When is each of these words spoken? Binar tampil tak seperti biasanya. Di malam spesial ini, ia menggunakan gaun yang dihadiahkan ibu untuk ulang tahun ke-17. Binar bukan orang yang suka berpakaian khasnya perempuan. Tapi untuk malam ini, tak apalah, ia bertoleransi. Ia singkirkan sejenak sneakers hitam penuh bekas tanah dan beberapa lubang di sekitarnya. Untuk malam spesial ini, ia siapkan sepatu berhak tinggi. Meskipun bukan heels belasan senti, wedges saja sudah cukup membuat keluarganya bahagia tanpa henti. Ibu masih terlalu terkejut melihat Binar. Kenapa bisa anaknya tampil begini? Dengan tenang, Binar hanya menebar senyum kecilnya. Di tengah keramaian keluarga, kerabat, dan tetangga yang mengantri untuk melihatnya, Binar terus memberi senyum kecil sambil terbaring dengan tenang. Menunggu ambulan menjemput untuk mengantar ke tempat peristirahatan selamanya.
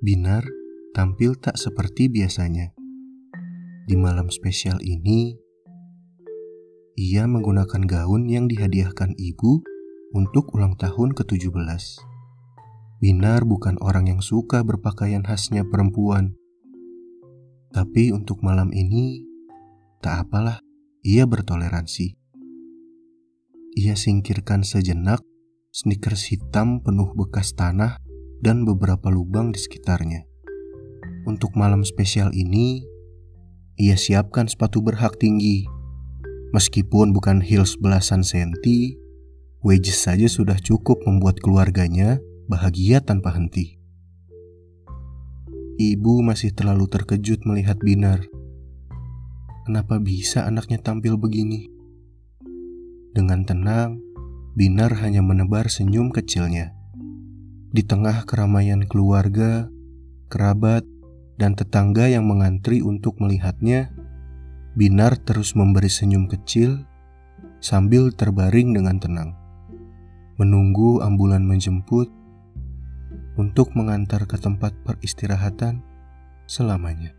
Binar 0.00 0.48
tampil 0.96 1.36
tak 1.36 1.60
seperti 1.60 2.08
biasanya. 2.08 2.72
Di 3.84 4.00
malam 4.00 4.32
spesial 4.32 4.80
ini, 4.80 5.36
ia 6.96 7.28
menggunakan 7.28 7.84
gaun 7.84 8.24
yang 8.24 8.48
dihadiahkan 8.48 9.12
ibu 9.20 9.60
untuk 10.16 10.56
ulang 10.56 10.80
tahun 10.80 11.12
ke-17. 11.12 12.00
Binar 12.96 13.44
bukan 13.44 13.76
orang 13.84 14.08
yang 14.08 14.24
suka 14.24 14.64
berpakaian 14.64 15.20
khasnya 15.20 15.68
perempuan. 15.68 16.32
Tapi 17.68 18.08
untuk 18.16 18.40
malam 18.40 18.72
ini, 18.72 19.20
tak 20.00 20.24
apalah, 20.24 20.64
ia 21.04 21.28
bertoleransi. 21.28 22.16
Ia 23.76 24.00
singkirkan 24.00 24.64
sejenak 24.64 25.20
sneakers 25.76 26.32
hitam 26.32 26.80
penuh 26.80 27.12
bekas 27.12 27.52
tanah 27.52 28.00
dan 28.40 28.64
beberapa 28.64 29.12
lubang 29.12 29.52
di 29.52 29.60
sekitarnya. 29.60 30.24
Untuk 31.28 31.52
malam 31.52 31.84
spesial 31.84 32.32
ini, 32.32 32.84
ia 33.76 33.96
siapkan 33.96 34.48
sepatu 34.48 34.80
berhak 34.80 35.20
tinggi. 35.20 35.68
Meskipun 36.56 37.12
bukan 37.14 37.44
heels 37.44 37.76
belasan 37.78 38.24
senti, 38.24 38.96
wedges 39.60 40.00
saja 40.00 40.26
sudah 40.26 40.56
cukup 40.58 40.98
membuat 41.04 41.38
keluarganya 41.38 42.18
bahagia 42.48 43.04
tanpa 43.04 43.36
henti. 43.36 43.78
Ibu 45.80 46.20
masih 46.20 46.52
terlalu 46.52 46.90
terkejut 46.90 47.46
melihat 47.48 47.80
Binar. 47.80 48.26
Kenapa 49.64 49.96
bisa 49.96 50.44
anaknya 50.44 50.76
tampil 50.82 51.16
begini? 51.16 51.70
Dengan 53.14 53.46
tenang, 53.48 54.00
Binar 54.58 54.98
hanya 55.00 55.22
menebar 55.22 55.70
senyum 55.70 56.10
kecilnya. 56.10 56.79
Di 57.70 57.86
tengah 57.86 58.26
keramaian 58.26 58.82
keluarga, 58.82 59.70
kerabat, 60.26 60.82
dan 61.38 61.54
tetangga 61.54 62.10
yang 62.10 62.26
mengantri 62.26 62.82
untuk 62.82 63.22
melihatnya, 63.22 63.94
Binar 64.70 65.18
terus 65.18 65.58
memberi 65.58 65.90
senyum 65.90 66.30
kecil 66.30 66.86
sambil 67.58 68.14
terbaring 68.14 68.70
dengan 68.70 69.02
tenang. 69.02 69.30
Menunggu 70.38 71.02
ambulan 71.02 71.42
menjemput 71.42 72.06
untuk 73.34 73.74
mengantar 73.74 74.30
ke 74.30 74.38
tempat 74.38 74.70
peristirahatan 74.86 75.82
selamanya. 76.46 77.10